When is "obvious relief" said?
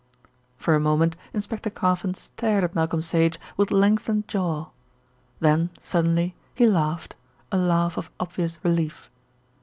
8.19-9.11